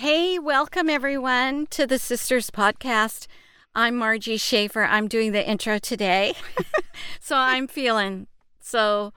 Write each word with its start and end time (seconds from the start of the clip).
Hey, 0.00 0.38
welcome 0.38 0.88
everyone 0.88 1.66
to 1.66 1.86
the 1.86 1.98
Sisters 1.98 2.50
Podcast. 2.50 3.26
I'm 3.74 3.96
Marjie 3.96 4.40
Schaefer. 4.40 4.82
I'm 4.82 5.08
doing 5.08 5.32
the 5.32 5.46
intro 5.46 5.78
today. 5.78 6.32
so 7.20 7.36
I'm 7.36 7.68
feeling 7.68 8.26
so 8.62 9.12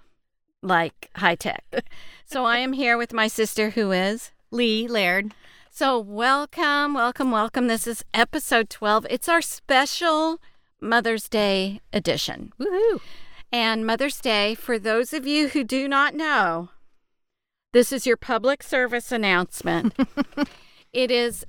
like 0.61 1.09
high 1.15 1.35
tech. 1.35 1.63
So 2.25 2.43
I 2.43 2.57
am 2.57 2.73
here 2.73 2.97
with 2.97 3.13
my 3.13 3.29
sister 3.29 3.69
who 3.69 3.93
is 3.93 4.31
Leigh 4.51 4.89
Laird. 4.89 5.33
So 5.71 5.98
welcome, 5.98 6.93
welcome, 6.93 7.31
welcome. 7.31 7.68
This 7.68 7.88
is 7.88 8.04
episode 8.13 8.70
12. 8.70 9.07
It's 9.09 9.29
our 9.29 9.41
special 9.41 10.41
Mother's 10.81 11.29
Day 11.29 11.79
edition. 11.93 12.52
Woohoo! 12.59 13.00
And 13.54 13.86
Mother's 13.88 14.20
Day, 14.20 14.54
for 14.54 14.77
those 14.77 15.13
of 15.13 15.25
you 15.25 15.47
who 15.47 15.63
do 15.63 15.88
not 15.88 16.13
know, 16.13 16.71
this 17.71 17.93
is 17.93 18.05
your 18.05 18.18
public 18.18 18.61
service 18.61 19.13
announcement. 19.13 19.95
it 20.94 21.12
is 21.12 21.46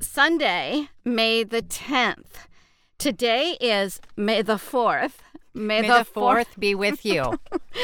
Sunday, 0.00 0.88
May 1.04 1.44
the 1.44 1.62
10th. 1.62 2.48
Today 2.98 3.56
is 3.60 4.00
May 4.16 4.42
the 4.42 4.54
4th. 4.54 5.12
May, 5.54 5.82
May 5.82 5.88
the, 5.88 5.98
the 5.98 6.20
4th, 6.20 6.46
4th 6.46 6.58
be 6.58 6.74
with 6.74 7.04
you. 7.06 7.38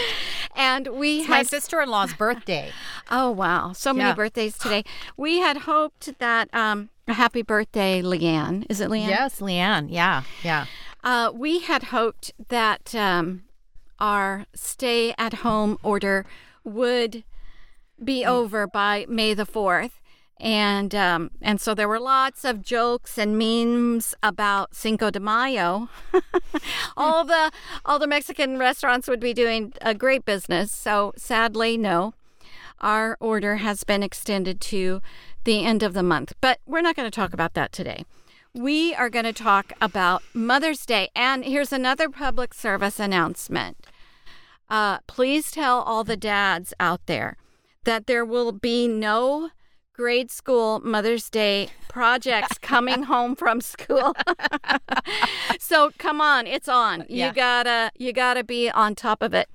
and 0.56 0.88
we 0.88 1.18
it's 1.18 1.26
had 1.28 1.32
my 1.34 1.42
sister-in-law's 1.44 2.14
birthday. 2.14 2.70
Oh 3.12 3.30
wow, 3.30 3.72
so 3.72 3.92
many 3.92 4.08
Yeah. 4.10 4.14
birthdays 4.14 4.56
today. 4.56 4.84
We 5.16 5.38
had 5.38 5.58
hoped 5.58 6.16
that 6.20 6.48
um 6.54 6.90
happy 7.08 7.42
birthday 7.42 8.02
Leanne. 8.02 8.66
Is 8.68 8.80
it 8.80 8.88
Leanne? 8.88 9.08
Yes, 9.08 9.40
Leanne. 9.40 9.88
Yeah, 9.90 10.22
yeah. 10.44 10.66
Uh, 11.02 11.32
we 11.34 11.58
had 11.60 11.84
hoped 11.84 12.32
that 12.50 12.94
um, 12.94 13.42
our 13.98 14.46
stay 14.54 15.12
at 15.18 15.32
home 15.42 15.76
order 15.82 16.24
would 16.62 17.24
be 18.02 18.24
over 18.24 18.68
by 18.68 19.06
May 19.08 19.34
the 19.34 19.46
4th. 19.46 19.90
And 20.40 20.94
um, 20.94 21.30
and 21.42 21.60
so 21.60 21.74
there 21.74 21.88
were 21.88 22.00
lots 22.00 22.44
of 22.44 22.62
jokes 22.62 23.18
and 23.18 23.36
memes 23.36 24.14
about 24.22 24.74
Cinco 24.74 25.10
de 25.10 25.20
Mayo. 25.20 25.90
all 26.96 27.24
the 27.24 27.52
all 27.84 27.98
the 27.98 28.06
Mexican 28.06 28.58
restaurants 28.58 29.06
would 29.06 29.20
be 29.20 29.34
doing 29.34 29.74
a 29.82 29.94
great 29.94 30.24
business. 30.24 30.72
So 30.72 31.12
sadly, 31.16 31.76
no, 31.76 32.14
our 32.80 33.18
order 33.20 33.56
has 33.56 33.84
been 33.84 34.02
extended 34.02 34.60
to 34.62 35.02
the 35.44 35.64
end 35.64 35.82
of 35.82 35.92
the 35.92 36.02
month. 36.02 36.32
But 36.40 36.60
we're 36.66 36.80
not 36.80 36.96
going 36.96 37.10
to 37.10 37.14
talk 37.14 37.34
about 37.34 37.54
that 37.54 37.72
today. 37.72 38.04
We 38.54 38.94
are 38.94 39.10
going 39.10 39.26
to 39.26 39.32
talk 39.32 39.72
about 39.80 40.22
Mother's 40.34 40.84
Day. 40.84 41.10
And 41.14 41.44
here's 41.44 41.72
another 41.72 42.08
public 42.08 42.52
service 42.54 42.98
announcement. 42.98 43.86
Uh, 44.68 44.98
please 45.06 45.50
tell 45.50 45.80
all 45.80 46.02
the 46.02 46.16
dads 46.16 46.72
out 46.80 47.06
there 47.06 47.36
that 47.84 48.06
there 48.06 48.24
will 48.24 48.52
be 48.52 48.88
no 48.88 49.50
grade 50.00 50.30
school 50.30 50.80
Mother's 50.80 51.28
Day 51.28 51.68
projects 51.88 52.56
coming 52.72 53.02
home 53.02 53.36
from 53.36 53.60
school. 53.60 54.14
so 55.58 55.90
come 55.98 56.22
on, 56.22 56.46
it's 56.46 56.68
on. 56.68 57.04
Yeah. 57.06 57.28
You 57.28 57.34
gotta 57.34 57.92
you 57.98 58.14
gotta 58.14 58.42
be 58.42 58.70
on 58.70 58.94
top 58.94 59.22
of 59.22 59.34
it. 59.34 59.50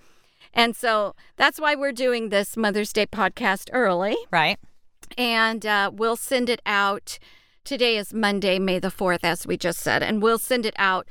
And 0.54 0.76
so 0.76 1.16
that's 1.36 1.60
why 1.60 1.74
we're 1.74 1.92
doing 1.92 2.30
this 2.30 2.56
Mother's 2.56 2.94
Day 2.94 3.08
podcast 3.08 3.70
early 3.74 4.16
Right. 4.32 4.60
and 5.18 5.66
uh, 5.66 5.90
we'll 5.92 6.16
send 6.16 6.48
it 6.48 6.62
out. 6.64 7.18
Today 7.64 7.98
is 7.98 8.14
Monday, 8.14 8.60
May 8.60 8.78
the 8.78 8.90
4th, 8.90 9.24
as 9.24 9.48
we 9.48 9.58
just 9.58 9.80
said, 9.80 10.04
and 10.04 10.22
we'll 10.22 10.38
send 10.38 10.64
it 10.68 10.76
out 10.78 11.08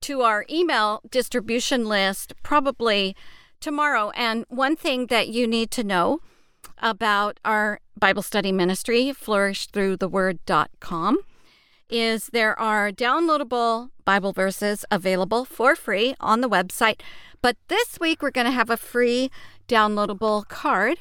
to 0.00 0.22
our 0.22 0.46
email 0.48 1.02
distribution 1.10 1.84
list 1.86 2.32
probably 2.42 3.14
tomorrow. 3.60 4.08
And 4.16 4.46
one 4.48 4.74
thing 4.74 5.08
that 5.08 5.28
you 5.28 5.46
need 5.46 5.70
to 5.72 5.84
know 5.84 6.20
about 6.80 7.38
our 7.44 7.80
Bible 7.98 8.22
study 8.22 8.52
ministry, 8.52 9.12
flourishthroughtheword.com, 9.12 11.18
is 11.88 12.30
there 12.32 12.58
are 12.58 12.90
downloadable 12.90 13.90
Bible 14.04 14.32
verses 14.32 14.84
available 14.90 15.44
for 15.44 15.76
free 15.76 16.14
on 16.20 16.40
the 16.40 16.48
website. 16.48 17.00
But 17.42 17.56
this 17.68 17.98
week 18.00 18.22
we're 18.22 18.30
going 18.30 18.46
to 18.46 18.52
have 18.52 18.70
a 18.70 18.76
free 18.76 19.30
downloadable 19.68 20.46
card 20.48 20.98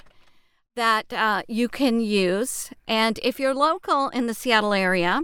that 0.75 1.12
uh, 1.12 1.44
you 1.47 1.68
can 1.68 2.00
use. 2.00 2.69
And 2.88 3.19
if 3.23 3.39
you're 3.39 3.53
local 3.53 4.09
in 4.09 4.28
the 4.28 4.34
Seattle 4.34 4.73
area, 4.73 5.22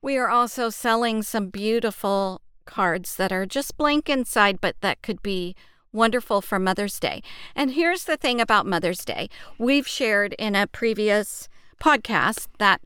we 0.00 0.16
are 0.16 0.28
also 0.28 0.70
selling 0.70 1.22
some 1.22 1.48
beautiful 1.48 2.40
cards 2.64 3.16
that 3.16 3.32
are 3.32 3.46
just 3.46 3.76
blank 3.76 4.08
inside, 4.08 4.60
but 4.60 4.76
that 4.80 5.02
could 5.02 5.22
be 5.22 5.56
wonderful 5.92 6.40
for 6.40 6.58
Mother's 6.58 6.98
Day. 7.00 7.22
And 7.54 7.72
here's 7.72 8.04
the 8.04 8.16
thing 8.16 8.40
about 8.40 8.66
Mother's 8.66 9.04
Day 9.04 9.28
we've 9.58 9.86
shared 9.88 10.34
in 10.38 10.54
a 10.54 10.66
previous 10.66 11.48
podcast 11.80 12.48
that 12.58 12.80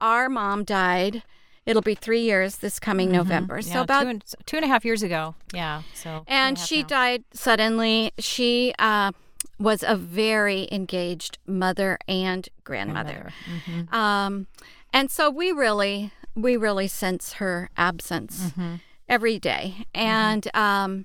our 0.00 0.28
mom 0.28 0.64
died. 0.64 1.22
It'll 1.66 1.82
be 1.82 1.94
three 1.94 2.22
years 2.22 2.56
this 2.56 2.78
coming 2.80 3.12
November. 3.12 3.58
Mm-hmm. 3.58 3.68
Yeah, 3.68 3.74
so 3.74 3.80
about 3.82 4.02
two 4.02 4.08
and, 4.08 4.24
two 4.46 4.56
and 4.56 4.64
a 4.64 4.68
half 4.68 4.84
years 4.84 5.02
ago. 5.02 5.34
Yeah. 5.52 5.82
So. 5.94 6.24
and 6.26 6.58
she 6.58 6.82
now. 6.82 6.88
died 6.88 7.24
suddenly. 7.32 8.12
She 8.18 8.72
uh, 8.78 9.12
was 9.58 9.84
a 9.86 9.94
very 9.94 10.66
engaged 10.72 11.38
mother 11.46 11.98
and 12.08 12.48
grandmother. 12.64 13.30
Grandmother. 13.66 13.88
Mhm. 13.90 13.92
Um, 13.94 14.46
and 14.92 15.10
so 15.10 15.30
we 15.30 15.52
really, 15.52 16.10
we 16.34 16.56
really 16.56 16.88
sense 16.88 17.34
her 17.34 17.68
absence 17.76 18.52
Mhm. 18.58 18.80
every 19.08 19.38
day. 19.38 19.84
And 19.94 20.48
um, 20.56 21.04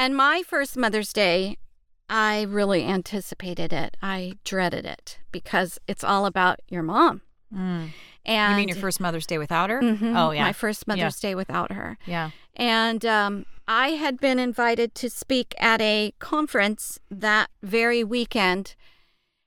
and 0.00 0.16
my 0.16 0.42
first 0.46 0.76
Mother's 0.76 1.12
Day, 1.12 1.56
I 2.08 2.42
really 2.42 2.84
anticipated 2.84 3.72
it. 3.72 3.96
I 4.02 4.38
dreaded 4.44 4.84
it 4.84 5.18
because 5.30 5.78
it's 5.86 6.02
all 6.02 6.26
about 6.26 6.60
your 6.68 6.82
mom. 6.82 7.20
Mm. 7.54 7.90
And 8.26 8.50
You 8.52 8.56
mean 8.56 8.68
your 8.68 8.76
first 8.78 9.00
Mother's 9.00 9.26
Day 9.26 9.38
without 9.38 9.70
her? 9.70 9.80
Mhm, 9.80 10.16
Oh 10.16 10.30
yeah. 10.30 10.42
my 10.44 10.52
first 10.52 10.86
Mother's 10.88 11.20
Day 11.20 11.34
without 11.34 11.72
her. 11.72 11.98
yeah. 12.06 12.30
And 12.56 13.04
um, 13.06 13.46
I 13.68 13.90
had 13.90 14.18
been 14.20 14.38
invited 14.38 14.94
to 14.96 15.08
speak 15.08 15.54
at 15.58 15.80
a 15.80 16.12
conference 16.18 16.98
that 17.10 17.48
very 17.62 18.02
weekend, 18.04 18.74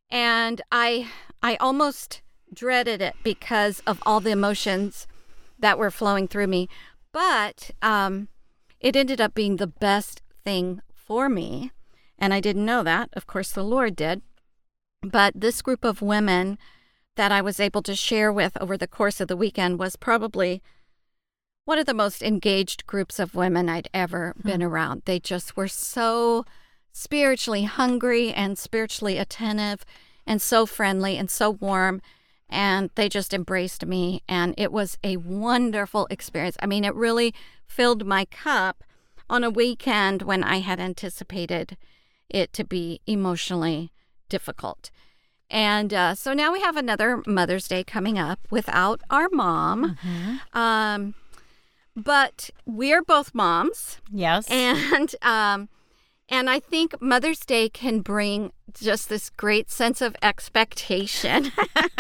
and 0.10 0.62
I 0.72 1.10
I 1.42 1.56
almost 1.58 2.22
dreaded 2.54 3.02
it 3.02 3.16
because 3.24 3.82
of 3.86 4.02
all 4.06 4.20
the 4.22 4.32
emotions 4.32 5.06
that 5.60 5.78
were 5.78 5.92
flowing 5.92 6.28
through 6.28 6.48
me. 6.48 6.70
But 7.12 7.72
um, 7.82 8.30
it 8.80 8.96
ended 8.96 9.20
up 9.22 9.34
being 9.36 9.58
the 9.58 9.68
best 9.68 10.22
thing 10.44 10.82
for 10.94 11.30
me, 11.30 11.72
and 12.18 12.34
I 12.34 12.40
didn't 12.40 12.66
know 12.66 12.84
that. 12.84 13.10
Of 13.14 13.28
course, 13.28 13.52
the 13.52 13.64
Lord 13.64 13.96
did. 13.96 14.22
But 15.02 15.34
this 15.36 15.62
group 15.62 15.84
of 15.84 16.02
women 16.02 16.58
that 17.16 17.32
I 17.32 17.42
was 17.42 17.60
able 17.60 17.82
to 17.84 17.96
share 17.96 18.32
with 18.32 18.58
over 18.60 18.78
the 18.78 18.88
course 18.88 19.20
of 19.20 19.28
the 19.28 19.38
weekend 19.38 19.78
was 19.78 19.96
probably 19.96 20.62
one 21.66 21.78
of 21.78 21.86
the 21.86 21.94
most 21.94 22.22
engaged 22.22 22.86
groups 22.88 23.20
of 23.20 23.36
women 23.36 23.70
I'd 23.70 23.90
ever 23.94 24.34
hmm. 24.42 24.48
been 24.48 24.64
around. 24.64 25.04
They 25.06 25.20
just 25.20 25.56
were 25.56 25.68
so 25.68 26.46
spiritually 26.92 27.64
hungry 27.64 28.32
and 28.32 28.58
spiritually 28.58 29.18
attentive 29.18 29.86
and 30.26 30.42
so 30.42 30.66
friendly 30.66 31.18
and 31.18 31.30
so 31.30 31.52
warm. 31.52 32.02
And 32.50 32.92
they 32.96 33.10
just 33.10 33.34
embraced 33.34 33.86
me. 33.86 34.22
And 34.30 34.54
it 34.58 34.72
was 34.72 34.98
a 35.04 35.18
wonderful 35.18 36.08
experience. 36.10 36.56
I 36.62 36.68
mean, 36.68 36.84
it 36.84 36.94
really 36.94 37.34
filled 37.66 38.06
my 38.06 38.26
cup 38.26 38.84
on 39.30 39.44
a 39.44 39.50
weekend 39.50 40.22
when 40.24 40.44
I 40.44 40.58
had 40.60 40.80
anticipated 40.80 41.78
it 42.30 42.54
to 42.54 42.64
be 42.64 43.02
emotionally 43.08 43.92
difficult. 44.30 44.90
And 45.50 45.94
uh, 45.94 46.16
so 46.16 46.34
now 46.34 46.52
we 46.52 46.62
have 46.62 46.78
another 46.78 47.22
Mother's 47.28 47.68
Day 47.68 47.84
coming 47.84 48.18
up 48.18 48.40
without 48.50 49.02
our 49.10 49.30
mom. 49.32 49.98
Mhm. 50.04 50.56
Um, 50.56 51.14
but 51.96 52.50
we're 52.66 53.04
both 53.04 53.36
moms, 53.36 54.00
Yes. 54.12 54.50
and 54.50 55.14
um, 55.22 55.70
and 56.28 56.50
I 56.50 56.60
think 56.60 57.00
Mother's 57.00 57.42
Day 57.42 57.70
can 57.70 58.00
bring 58.02 58.52
just 58.74 59.10
this 59.10 59.30
great 59.30 59.70
sense 59.70 60.02
of 60.02 60.16
expectation. 60.24 61.52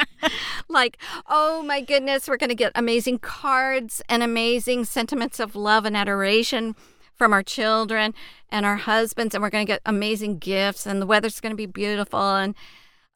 like, 0.69 0.97
oh 1.27 1.61
my 1.61 1.81
goodness, 1.81 2.27
we're 2.27 2.37
going 2.37 2.49
to 2.49 2.55
get 2.55 2.71
amazing 2.73 3.19
cards 3.19 4.01
and 4.09 4.23
amazing 4.23 4.85
sentiments 4.85 5.39
of 5.39 5.55
love 5.55 5.85
and 5.85 5.95
adoration 5.95 6.75
from 7.15 7.33
our 7.33 7.43
children 7.43 8.13
and 8.49 8.65
our 8.65 8.77
husbands, 8.77 9.33
and 9.33 9.41
we're 9.41 9.49
going 9.49 9.65
to 9.65 9.71
get 9.71 9.81
amazing 9.85 10.39
gifts, 10.39 10.85
and 10.85 11.01
the 11.01 11.05
weather's 11.05 11.39
going 11.39 11.51
to 11.51 11.57
be 11.57 11.65
beautiful, 11.65 12.35
and 12.35 12.55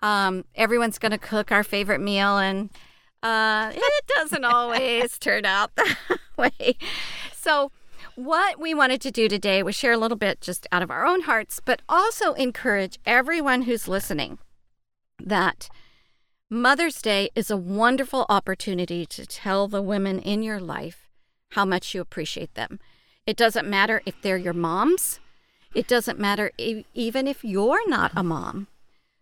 um, 0.02 0.46
everyone's 0.56 1.00
going 1.00 1.12
to 1.12 1.18
cook 1.18 1.52
our 1.52 1.64
favorite 1.64 2.02
meal, 2.02 2.38
and 2.38 2.70
uh, 3.24 3.72
it 3.74 4.08
doesn't 4.08 4.46
always 4.46 5.18
turn 5.20 5.46
out 5.46 5.76
that 5.76 5.98
way. 6.38 6.78
So, 7.34 7.72
what 8.16 8.60
we 8.60 8.74
wanted 8.74 9.02
to 9.02 9.12
do 9.12 9.28
today 9.28 9.62
was 9.62 9.76
share 9.76 9.92
a 9.92 9.98
little 9.98 10.18
bit 10.18 10.42
just 10.42 10.66
out 10.72 10.82
of 10.82 10.90
our 10.90 11.06
own 11.06 11.22
hearts, 11.22 11.60
but 11.64 11.82
also 11.88 12.34
encourage 12.34 12.98
everyone 13.06 13.64
who's 13.64 13.88
listening 13.88 14.40
that 15.20 15.70
Mother's 16.50 17.02
Day 17.02 17.30
is 17.36 17.52
a 17.52 17.58
wonderful 17.58 18.26
opportunity 18.30 19.06
to 19.06 19.26
tell 19.26 19.68
the 19.68 19.82
women 19.82 20.20
in 20.20 20.44
your 20.44 20.60
life 20.60 21.10
how 21.52 21.66
much 21.66 21.94
you 21.94 22.02
appreciate 22.02 22.54
them. 22.54 22.80
It 23.28 23.38
doesn't 23.38 23.68
matter 23.68 24.02
if 24.06 24.20
they're 24.22 24.38
your 24.38 24.54
moms, 24.54 25.20
it 25.76 25.88
doesn't 25.88 26.18
matter 26.18 26.52
e- 26.58 26.86
even 26.96 27.28
if 27.28 27.44
you're 27.44 27.88
not 27.90 28.12
a 28.16 28.24
mom. 28.24 28.68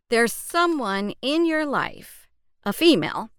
There's 0.09 0.31
someone 0.31 1.13
in 1.21 1.45
your 1.45 1.65
life, 1.65 2.27
a 2.63 2.71
female, 2.71 3.31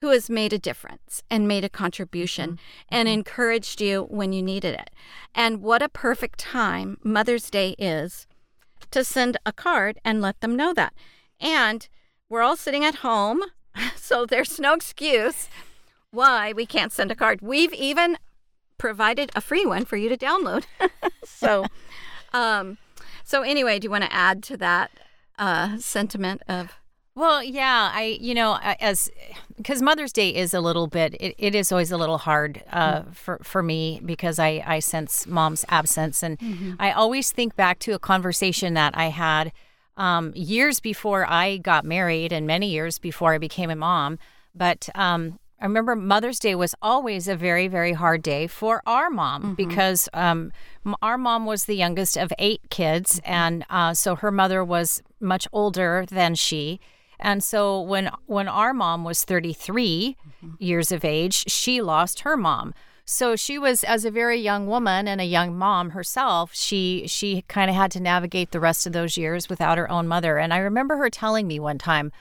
who 0.00 0.08
has 0.10 0.28
made 0.30 0.52
a 0.52 0.58
difference 0.58 1.22
and 1.30 1.46
made 1.46 1.64
a 1.64 1.68
contribution 1.68 2.52
Mm-hmm. 2.52 2.94
and 2.96 3.08
encouraged 3.08 3.80
you 3.80 4.02
when 4.08 4.32
you 4.32 4.42
needed 4.42 4.74
it. 4.74 4.90
And 5.34 5.62
what 5.62 5.82
a 5.82 5.88
perfect 5.88 6.38
time 6.38 6.96
Mother's 7.04 7.50
Day 7.50 7.74
is 7.78 8.26
to 8.90 9.04
send 9.04 9.36
a 9.44 9.52
card 9.52 9.98
and 10.04 10.20
let 10.22 10.40
them 10.40 10.56
know 10.56 10.72
that. 10.74 10.94
And 11.40 11.86
we're 12.30 12.42
all 12.42 12.56
sitting 12.56 12.84
at 12.84 12.96
home, 12.96 13.42
so 13.96 14.24
there's 14.26 14.58
no 14.58 14.72
excuse 14.74 15.48
why 16.10 16.52
we 16.54 16.64
can't 16.66 16.92
send 16.92 17.10
a 17.10 17.14
card. 17.16 17.40
We've 17.42 17.74
even 17.74 18.16
provided 18.78 19.30
a 19.34 19.40
free 19.40 19.66
one 19.66 19.84
for 19.84 19.96
you 19.96 20.08
to 20.08 20.16
download. 20.16 20.64
so, 21.24 21.66
um, 22.32 22.78
so 23.24 23.42
anyway, 23.42 23.78
do 23.78 23.86
you 23.86 23.90
want 23.90 24.04
to 24.04 24.12
add 24.12 24.42
to 24.44 24.56
that 24.58 24.90
uh, 25.38 25.78
sentiment 25.78 26.42
of? 26.48 26.78
Well, 27.14 27.42
yeah, 27.42 27.90
I, 27.94 28.18
you 28.20 28.34
know, 28.34 28.58
as 28.62 29.10
because 29.56 29.80
Mother's 29.80 30.12
Day 30.12 30.34
is 30.34 30.52
a 30.52 30.60
little 30.60 30.86
bit, 30.86 31.14
it, 31.14 31.34
it 31.38 31.54
is 31.54 31.72
always 31.72 31.90
a 31.90 31.96
little 31.96 32.18
hard 32.18 32.62
uh, 32.70 33.04
for 33.12 33.40
for 33.42 33.62
me 33.62 34.02
because 34.04 34.38
I 34.38 34.62
I 34.66 34.80
sense 34.80 35.26
mom's 35.26 35.64
absence, 35.70 36.22
and 36.22 36.76
I 36.78 36.92
always 36.92 37.32
think 37.32 37.56
back 37.56 37.78
to 37.80 37.94
a 37.94 37.98
conversation 37.98 38.74
that 38.74 38.94
I 38.98 39.06
had 39.06 39.52
um, 39.96 40.32
years 40.34 40.78
before 40.78 41.26
I 41.26 41.56
got 41.56 41.86
married, 41.86 42.32
and 42.32 42.46
many 42.46 42.68
years 42.68 42.98
before 42.98 43.32
I 43.32 43.38
became 43.38 43.70
a 43.70 43.76
mom. 43.76 44.18
But 44.54 44.90
um, 44.94 45.38
I 45.60 45.64
remember 45.64 45.96
Mother's 45.96 46.38
Day 46.38 46.54
was 46.54 46.74
always 46.82 47.28
a 47.28 47.36
very 47.36 47.66
very 47.68 47.94
hard 47.94 48.22
day 48.22 48.46
for 48.46 48.82
our 48.86 49.08
mom 49.08 49.54
because 49.54 50.08
um, 50.12 50.52
our 51.00 51.16
mom 51.16 51.46
was 51.46 51.64
the 51.64 51.76
youngest 51.76 52.16
of 52.16 52.32
eight 52.38 52.60
kids, 52.70 53.20
and 53.24 53.64
uh, 53.70 53.94
so 53.94 54.16
her 54.16 54.30
mother 54.30 54.62
was 54.62 55.02
much 55.20 55.48
older 55.52 56.04
than 56.10 56.34
she. 56.34 56.78
And 57.18 57.42
so 57.42 57.80
when 57.80 58.10
when 58.26 58.48
our 58.48 58.74
mom 58.74 59.04
was 59.04 59.24
33 59.24 60.16
years 60.58 60.92
of 60.92 61.04
age, 61.04 61.50
she 61.50 61.80
lost 61.80 62.20
her 62.20 62.36
mom. 62.36 62.74
So 63.08 63.36
she 63.36 63.56
was 63.56 63.84
as 63.84 64.04
a 64.04 64.10
very 64.10 64.38
young 64.38 64.66
woman 64.66 65.06
and 65.06 65.20
a 65.20 65.24
young 65.24 65.56
mom 65.56 65.90
herself, 65.90 66.50
she 66.52 67.04
she 67.06 67.42
kind 67.42 67.70
of 67.70 67.76
had 67.76 67.92
to 67.92 68.00
navigate 68.00 68.50
the 68.50 68.60
rest 68.60 68.86
of 68.86 68.92
those 68.92 69.16
years 69.16 69.48
without 69.48 69.78
her 69.78 69.90
own 69.90 70.08
mother. 70.08 70.38
And 70.38 70.52
I 70.52 70.58
remember 70.58 70.96
her 70.96 71.08
telling 71.08 71.46
me 71.46 71.58
one 71.60 71.78
time, 71.78 72.12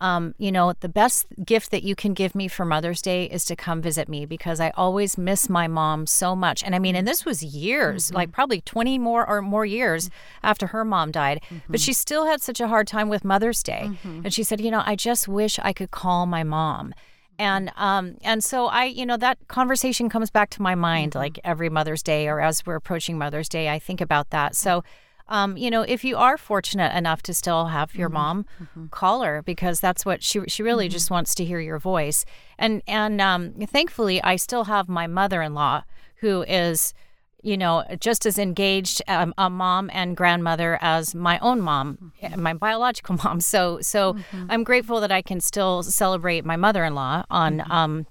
um, 0.00 0.34
you 0.38 0.52
know, 0.52 0.74
the 0.78 0.88
best 0.88 1.26
gift 1.44 1.70
that 1.72 1.82
you 1.82 1.96
can 1.96 2.14
give 2.14 2.34
me 2.34 2.46
for 2.46 2.64
Mother's 2.64 3.02
Day 3.02 3.24
is 3.24 3.44
to 3.46 3.56
come 3.56 3.82
visit 3.82 4.08
me 4.08 4.26
because 4.26 4.60
I 4.60 4.70
always 4.70 5.18
miss 5.18 5.48
my 5.48 5.66
mom 5.66 6.06
so 6.06 6.36
much. 6.36 6.62
And 6.62 6.74
I 6.74 6.78
mean, 6.78 6.94
and 6.94 7.06
this 7.06 7.24
was 7.24 7.42
years, 7.42 8.12
like 8.12 8.30
probably 8.30 8.60
20 8.60 8.98
more 8.98 9.28
or 9.28 9.42
more 9.42 9.66
years 9.66 10.08
after 10.42 10.68
her 10.68 10.84
mom 10.84 11.10
died, 11.10 11.40
but 11.68 11.80
she 11.80 11.92
still 11.92 12.26
had 12.26 12.40
such 12.42 12.60
a 12.60 12.68
hard 12.68 12.86
time 12.86 13.08
with 13.08 13.24
Mother's 13.24 13.62
Day. 13.62 13.90
And 14.24 14.32
she 14.32 14.44
said, 14.44 14.60
you 14.60 14.70
know, 14.70 14.82
I 14.86 14.94
just 14.94 15.26
wish 15.26 15.58
I 15.58 15.72
could 15.72 15.90
call 15.90 16.26
my 16.26 16.44
mom. 16.44 16.94
And 17.40 17.70
um 17.76 18.16
and 18.22 18.42
so 18.42 18.66
I 18.66 18.86
you 18.86 19.06
know 19.06 19.16
that 19.16 19.38
conversation 19.46 20.08
comes 20.08 20.28
back 20.28 20.50
to 20.50 20.62
my 20.62 20.74
mind 20.74 21.14
like 21.14 21.38
every 21.44 21.68
Mother's 21.70 22.02
Day 22.02 22.26
or 22.26 22.40
as 22.40 22.66
we're 22.66 22.74
approaching 22.74 23.16
Mother's 23.16 23.48
Day 23.48 23.68
I 23.68 23.78
think 23.78 24.00
about 24.00 24.30
that. 24.30 24.56
So 24.56 24.82
um, 25.28 25.56
you 25.56 25.70
know, 25.70 25.82
if 25.82 26.04
you 26.04 26.16
are 26.16 26.38
fortunate 26.38 26.96
enough 26.96 27.22
to 27.22 27.34
still 27.34 27.66
have 27.66 27.94
your 27.94 28.08
mom, 28.08 28.46
call 28.90 29.22
her 29.22 29.42
because 29.42 29.78
that's 29.78 30.06
what 30.06 30.22
she 30.22 30.40
she 30.48 30.62
really 30.62 30.88
just 30.88 31.10
wants 31.10 31.34
to 31.36 31.44
hear 31.44 31.60
your 31.60 31.78
voice. 31.78 32.24
And 32.58 32.82
and 32.86 33.20
um, 33.20 33.52
thankfully, 33.66 34.22
I 34.22 34.36
still 34.36 34.64
have 34.64 34.88
my 34.88 35.06
mother-in-law 35.06 35.84
who 36.20 36.42
is, 36.48 36.94
you 37.42 37.58
know, 37.58 37.84
just 38.00 38.24
as 38.24 38.38
engaged 38.38 39.02
um, 39.06 39.34
a 39.36 39.50
mom 39.50 39.90
and 39.92 40.16
grandmother 40.16 40.78
as 40.80 41.14
my 41.14 41.38
own 41.40 41.60
mom, 41.60 42.12
my 42.36 42.54
biological 42.54 43.16
mom. 43.24 43.40
So 43.40 43.80
so 43.82 44.16
I'm 44.48 44.64
grateful 44.64 45.00
that 45.00 45.12
I 45.12 45.20
can 45.20 45.40
still 45.40 45.82
celebrate 45.82 46.44
my 46.44 46.56
mother-in-law 46.56 47.24
on. 47.30 47.70
Um, 47.70 48.06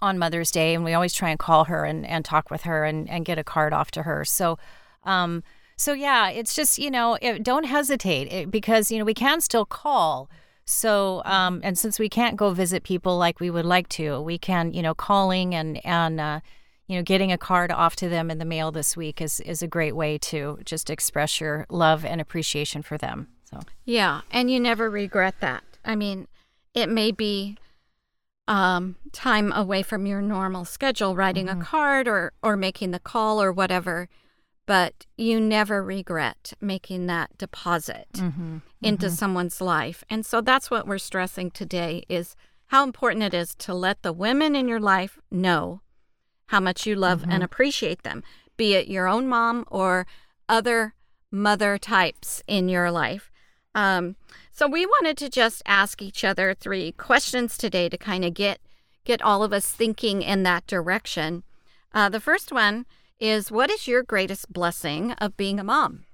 on 0.00 0.16
Mother's 0.16 0.52
Day, 0.52 0.76
and 0.76 0.84
we 0.84 0.94
always 0.94 1.12
try 1.12 1.30
and 1.30 1.40
call 1.40 1.64
her 1.64 1.84
and, 1.84 2.06
and 2.06 2.24
talk 2.24 2.52
with 2.52 2.62
her 2.62 2.84
and, 2.84 3.10
and 3.10 3.24
get 3.24 3.36
a 3.36 3.42
card 3.42 3.72
off 3.72 3.90
to 3.90 4.04
her. 4.04 4.24
So, 4.24 4.56
um, 5.02 5.42
so 5.78 5.92
yeah, 5.92 6.28
it's 6.28 6.54
just 6.54 6.78
you 6.78 6.90
know, 6.90 7.16
it, 7.22 7.42
don't 7.42 7.64
hesitate 7.64 8.30
it, 8.32 8.50
because 8.50 8.90
you 8.90 8.98
know 8.98 9.04
we 9.04 9.14
can 9.14 9.40
still 9.40 9.64
call. 9.64 10.28
So, 10.64 11.22
um, 11.24 11.60
and 11.64 11.78
since 11.78 11.98
we 11.98 12.10
can't 12.10 12.36
go 12.36 12.52
visit 12.52 12.82
people 12.82 13.16
like 13.16 13.40
we 13.40 13.48
would 13.48 13.64
like 13.64 13.88
to, 13.90 14.20
we 14.20 14.38
can 14.38 14.72
you 14.72 14.82
know 14.82 14.94
calling 14.94 15.54
and 15.54 15.80
and 15.86 16.20
uh, 16.20 16.40
you 16.88 16.96
know 16.96 17.02
getting 17.02 17.30
a 17.30 17.38
card 17.38 17.70
off 17.70 17.94
to 17.96 18.08
them 18.08 18.28
in 18.30 18.38
the 18.38 18.44
mail 18.44 18.72
this 18.72 18.96
week 18.96 19.22
is 19.22 19.40
is 19.40 19.62
a 19.62 19.68
great 19.68 19.94
way 19.94 20.18
to 20.18 20.58
just 20.64 20.90
express 20.90 21.40
your 21.40 21.64
love 21.70 22.04
and 22.04 22.20
appreciation 22.20 22.82
for 22.82 22.98
them. 22.98 23.28
So 23.44 23.60
Yeah, 23.84 24.22
and 24.32 24.50
you 24.50 24.58
never 24.58 24.90
regret 24.90 25.36
that. 25.40 25.62
I 25.84 25.94
mean, 25.94 26.26
it 26.74 26.88
may 26.88 27.12
be 27.12 27.56
um, 28.48 28.96
time 29.12 29.52
away 29.52 29.82
from 29.82 30.06
your 30.06 30.20
normal 30.20 30.64
schedule, 30.64 31.14
writing 31.14 31.48
a 31.48 31.56
card 31.56 32.08
or 32.08 32.32
or 32.42 32.56
making 32.56 32.90
the 32.90 32.98
call 32.98 33.40
or 33.40 33.52
whatever, 33.52 34.08
but 34.68 35.06
you 35.16 35.40
never 35.40 35.82
regret 35.82 36.52
making 36.60 37.06
that 37.06 37.30
deposit 37.38 38.06
into 38.82 39.08
someone's 39.08 39.62
life. 39.62 40.04
And 40.10 40.26
so 40.26 40.42
that's 40.42 40.70
what 40.70 40.86
we're 40.86 40.98
stressing 40.98 41.52
today 41.52 42.04
is 42.06 42.36
how 42.66 42.84
important 42.84 43.24
it 43.24 43.32
is 43.32 43.54
to 43.54 43.72
let 43.72 44.02
the 44.02 44.12
women 44.12 44.54
in 44.54 44.68
your 44.68 44.78
life 44.78 45.18
know 45.30 45.80
how 46.48 46.60
much 46.60 46.86
you 46.86 46.96
love 46.96 47.24
and 47.32 47.42
appreciate 47.42 48.02
them, 48.02 48.22
be 48.58 48.74
it 48.74 48.88
your 48.88 49.08
own 49.08 49.26
mom 49.26 49.64
or 49.68 50.06
other 50.50 50.92
mother 51.30 51.78
types 51.78 52.42
in 52.46 52.68
your 52.68 52.90
life. 52.90 53.30
Um, 53.74 54.16
so 54.52 54.68
we 54.68 54.84
wanted 54.84 55.16
to 55.16 55.30
just 55.30 55.62
ask 55.64 56.02
each 56.02 56.24
other 56.24 56.52
three 56.52 56.92
questions 56.92 57.56
today 57.56 57.88
to 57.88 57.96
kind 57.96 58.22
of 58.22 58.34
get 58.34 58.60
get 59.06 59.22
all 59.22 59.42
of 59.42 59.54
us 59.54 59.72
thinking 59.72 60.20
in 60.20 60.42
that 60.42 60.66
direction. 60.66 61.42
Uh, 61.94 62.10
the 62.10 62.20
first 62.20 62.52
one 62.52 62.84
is, 63.20 63.50
what 63.50 63.70
is 63.70 63.86
your 63.88 64.02
greatest 64.02 64.52
blessing 64.52 65.12
of 65.12 65.36
being 65.36 65.58
a 65.58 65.64
mom? 65.64 66.04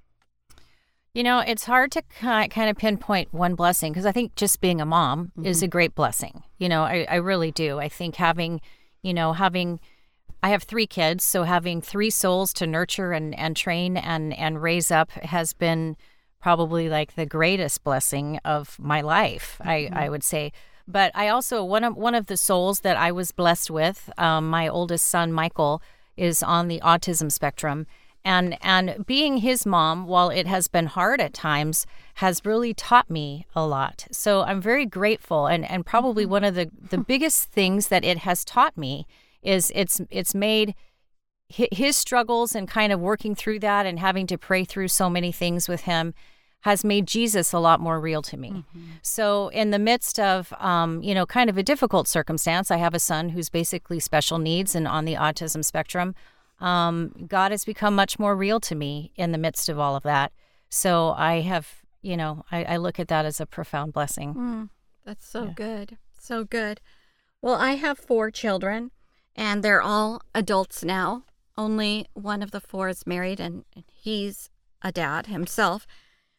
You 1.13 1.23
know, 1.23 1.39
it's 1.39 1.63
hard 1.63 1.93
to 1.93 2.01
kind 2.19 2.69
of 2.69 2.77
pinpoint 2.77 3.33
one 3.33 3.55
blessing 3.55 3.93
because 3.93 4.05
I 4.05 4.11
think 4.11 4.35
just 4.35 4.59
being 4.59 4.81
a 4.81 4.85
mom 4.85 5.31
is 5.41 5.63
a 5.63 5.67
great 5.67 5.95
blessing. 5.95 6.43
You 6.57 6.67
know, 6.67 6.83
I, 6.83 7.07
I 7.09 7.15
really 7.15 7.51
do. 7.51 7.79
I 7.79 7.87
think 7.87 8.17
having, 8.17 8.59
you 9.01 9.13
know, 9.13 9.31
having, 9.31 9.79
I 10.43 10.49
have 10.49 10.63
three 10.63 10.87
kids, 10.87 11.23
so 11.23 11.43
having 11.43 11.79
three 11.79 12.09
souls 12.09 12.51
to 12.55 12.67
nurture 12.67 13.13
and, 13.13 13.33
and 13.39 13.55
train 13.55 13.95
and, 13.95 14.33
and 14.33 14.61
raise 14.61 14.91
up 14.91 15.11
has 15.11 15.53
been 15.53 15.95
probably 16.41 16.89
like 16.89 17.15
the 17.15 17.25
greatest 17.25 17.85
blessing 17.85 18.39
of 18.43 18.77
my 18.77 18.99
life, 18.99 19.59
I, 19.63 19.89
I 19.93 20.09
would 20.09 20.23
say. 20.23 20.51
But 20.85 21.13
I 21.15 21.29
also, 21.29 21.63
one 21.63 21.85
of, 21.85 21.95
one 21.95 22.13
of 22.13 22.25
the 22.25 22.37
souls 22.37 22.81
that 22.81 22.97
I 22.97 23.13
was 23.13 23.31
blessed 23.31 23.71
with, 23.71 24.09
um, 24.17 24.49
my 24.49 24.67
oldest 24.67 25.07
son, 25.07 25.31
Michael, 25.31 25.81
is 26.17 26.43
on 26.43 26.67
the 26.67 26.79
autism 26.81 27.31
spectrum. 27.31 27.87
And 28.23 28.57
and 28.61 29.05
being 29.05 29.37
his 29.37 29.65
mom 29.67 30.07
while 30.07 30.29
it 30.29 30.47
has 30.47 30.67
been 30.67 30.87
hard 30.87 31.21
at 31.21 31.33
times 31.33 31.85
has 32.15 32.43
really 32.43 32.73
taught 32.73 33.09
me 33.09 33.45
a 33.55 33.65
lot. 33.65 34.07
So 34.11 34.41
i'm 34.41 34.61
very 34.61 34.85
grateful. 34.85 35.45
And 35.45 35.63
and 35.69 35.85
probably 35.85 36.23
mm-hmm. 36.23 36.31
one 36.31 36.43
of 36.43 36.55
the 36.55 36.71
the 36.89 36.97
biggest 36.97 37.51
things 37.51 37.89
that 37.89 38.03
it 38.03 38.19
has 38.19 38.43
taught 38.43 38.77
me 38.77 39.05
is 39.43 39.71
it's 39.75 40.01
it's 40.09 40.33
made 40.33 40.73
his 41.47 41.95
struggles 41.95 42.55
and 42.55 42.67
kind 42.67 42.91
of 42.91 42.99
working 42.99 43.35
through 43.35 43.59
that 43.59 43.85
and 43.85 43.99
having 43.99 44.25
to 44.27 44.37
pray 44.37 44.65
through 44.65 44.87
so 44.87 45.09
many 45.09 45.31
things 45.31 45.69
with 45.69 45.81
him 45.81 46.13
has 46.65 46.83
made 46.83 47.05
Jesus 47.05 47.53
a 47.53 47.59
lot 47.59 47.79
more 47.79 47.99
real 47.99 48.23
to 48.23 48.35
me. 48.37 48.65
So, 49.03 49.49
in 49.49 49.69
the 49.69 49.77
midst 49.77 50.19
of, 50.19 50.51
um, 50.57 51.03
you 51.03 51.13
know, 51.13 51.27
kind 51.27 51.47
of 51.47 51.59
a 51.59 51.63
difficult 51.63 52.07
circumstance, 52.07 52.71
I 52.71 52.77
have 52.77 52.95
a 52.95 52.99
son 52.99 53.29
who's 53.29 53.49
basically 53.49 53.99
special 53.99 54.39
needs 54.39 54.73
and 54.73 54.87
on 54.87 55.05
the 55.05 55.13
autism 55.13 55.63
spectrum. 55.63 56.15
Um, 56.59 57.27
God 57.27 57.51
has 57.51 57.65
become 57.65 57.95
much 57.95 58.17
more 58.17 58.35
real 58.35 58.59
to 58.61 58.73
me 58.73 59.11
in 59.15 59.31
the 59.31 59.37
midst 59.37 59.69
of 59.69 59.77
all 59.77 59.95
of 59.95 60.01
that. 60.03 60.31
So, 60.67 61.13
I 61.15 61.41
have, 61.41 61.67
you 62.01 62.17
know, 62.17 62.45
I, 62.51 62.63
I 62.63 62.77
look 62.77 62.99
at 62.99 63.09
that 63.09 63.25
as 63.25 63.39
a 63.39 63.45
profound 63.45 63.93
blessing. 63.93 64.33
Mm, 64.33 64.69
that's 65.05 65.29
so 65.29 65.45
good. 65.45 65.97
So 66.19 66.43
good. 66.43 66.81
Well, 67.43 67.55
I 67.61 67.73
have 67.75 67.99
four 67.99 68.31
children, 68.31 68.89
and 69.35 69.61
they're 69.61 69.83
all 69.83 70.23
adults 70.33 70.83
now. 70.83 71.25
Only 71.55 72.07
one 72.15 72.41
of 72.41 72.49
the 72.49 72.59
four 72.59 72.89
is 72.89 73.05
married, 73.05 73.39
and 73.39 73.65
he's 73.93 74.49
a 74.81 74.91
dad 74.91 75.27
himself. 75.27 75.85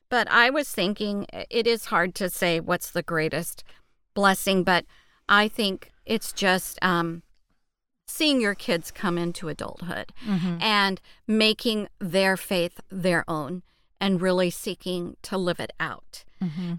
But 0.09 0.31
I 0.31 0.51
was 0.51 0.69
thinking 0.69 1.27
it 1.51 1.67
is 1.67 1.87
hard 1.87 2.15
to 2.17 2.31
say 2.31 2.61
what's 2.61 2.91
the 2.91 3.03
greatest 3.03 3.65
blessing, 4.15 4.63
but 4.65 4.85
I 5.29 5.49
think 5.49 5.91
it's 6.05 6.33
just 6.33 6.79
um, 6.83 7.23
seeing 8.07 8.41
your 8.41 8.55
kids 8.55 8.91
come 8.91 9.19
into 9.19 9.49
adulthood 9.49 10.13
and 10.61 11.01
making 11.27 11.89
their 11.99 12.37
faith 12.37 12.81
their 12.91 13.25
own 13.29 13.63
and 14.01 14.21
really 14.23 14.51
seeking 14.51 15.17
to 15.23 15.37
live 15.37 15.59
it 15.59 15.73
out. 15.81 16.25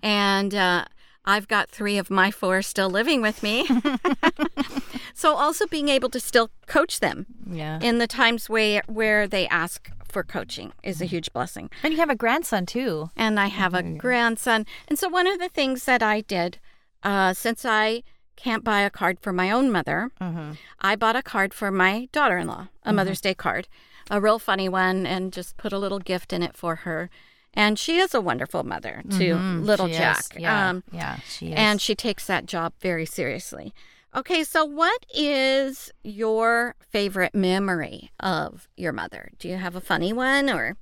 And 0.02 0.56
uh, 0.56 0.86
I've 1.26 1.48
got 1.50 1.70
three 1.70 1.98
of 1.98 2.10
my 2.10 2.32
four 2.32 2.62
still 2.62 2.90
living 2.90 3.22
with 3.22 3.44
me. 3.44 3.68
so 5.14 5.36
also 5.36 5.68
being 5.68 5.90
able 5.90 6.10
to 6.12 6.20
still 6.20 6.50
coach 6.68 7.00
them 7.02 7.26
Yeah. 7.50 7.80
in 7.82 7.98
the 7.98 8.08
times 8.08 8.50
where 8.50 8.82
where 8.88 9.28
they 9.28 9.48
ask 9.50 9.92
for 10.12 10.24
coaching 10.24 10.74
is 10.84 11.02
a 11.02 11.06
huge 11.06 11.32
blessing. 11.34 11.70
And 11.84 11.94
you 11.94 12.00
have 12.00 12.10
a 12.10 12.16
grandson 12.16 12.66
too. 12.66 13.10
And 13.16 13.40
I 13.40 13.48
have 13.48 13.74
a 13.74 13.84
grandson. 13.84 14.66
And 14.88 14.98
so 15.00 15.08
one 15.10 15.28
of 15.28 15.40
the 15.40 15.50
things 15.50 15.86
that 15.86 16.02
I 16.04 16.22
did 16.22 16.60
uh, 17.04 17.34
since 17.34 17.66
I 17.66 18.04
can't 18.36 18.64
buy 18.64 18.82
a 18.82 18.90
card 18.90 19.20
for 19.20 19.34
my 19.34 19.50
own 19.52 19.72
mother, 19.72 20.12
Mm-hmm. 20.22 20.52
I 20.82 20.96
bought 20.96 21.16
a 21.16 21.24
card 21.24 21.54
for 21.54 21.72
my 21.72 22.08
daughter 22.12 22.38
in 22.38 22.48
law, 22.48 22.68
a 22.84 22.94
Mother's 22.94 23.22
Day 23.22 23.34
card, 23.34 23.68
a 24.12 24.22
real 24.22 24.40
funny 24.40 24.70
one, 24.70 25.06
and 25.06 25.34
just 25.34 25.58
put 25.58 25.74
a 25.74 25.80
little 25.80 26.00
gift 26.00 26.32
in 26.34 26.44
it 26.44 26.56
for 26.56 26.76
her. 26.78 27.10
And 27.54 27.80
she 27.80 27.98
is 27.98 28.14
a 28.14 28.22
wonderful 28.22 28.64
mother 28.64 29.02
to 29.18 29.36
little 29.36 29.88
Mm-hmm. 29.88 29.94
She 29.94 29.98
Jack. 29.98 30.20
is. 30.36 30.42
Yeah, 30.42 30.70
Um, 30.70 30.84
yeah, 30.92 31.18
she 31.28 31.48
is. 31.48 31.54
and 31.58 31.82
she 31.82 31.96
takes 31.96 32.28
that 32.28 32.46
job 32.46 32.74
very 32.80 33.06
seriously. 33.06 33.74
Okay, 34.16 34.44
so 34.44 34.66
what 34.66 35.06
is 35.14 35.92
your 36.04 36.76
favorite 36.80 37.36
memory 37.36 38.12
of 38.20 38.68
your 38.76 38.94
mother? 38.94 39.30
Do 39.38 39.48
you 39.48 39.58
have 39.58 39.76
a 39.76 39.82
funny 39.82 40.14
one 40.14 40.50
or? 40.50 40.78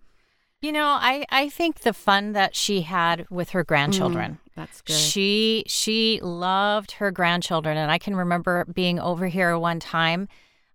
you 0.65 0.72
know, 0.72 0.98
I 1.00 1.25
I 1.29 1.50
think 1.50 1.82
the 1.82 1.94
fun 1.94 2.34
that 2.34 2.55
she 2.55 2.82
had 2.82 3.27
with 3.29 3.51
her 3.51 3.63
grandchildren. 3.63 4.39
That's 4.55 4.82
good. 4.82 4.96
She 4.96 5.63
she 5.67 6.20
loved 6.24 6.94
her 6.94 7.12
grandchildren, 7.12 7.77
and 7.77 7.91
I 7.91 8.00
can 8.00 8.15
remember 8.15 8.65
being 8.65 9.00
over 9.00 9.27
here 9.27 9.58
one 9.60 9.79
time. 9.79 10.27